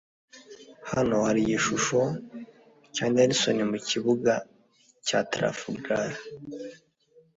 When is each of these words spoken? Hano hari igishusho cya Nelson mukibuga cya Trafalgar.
Hano 0.91 1.15
hari 1.27 1.39
igishusho 1.43 1.99
cya 2.95 3.05
Nelson 3.13 3.57
mukibuga 3.71 4.33
cya 5.07 5.19
Trafalgar. 5.31 6.11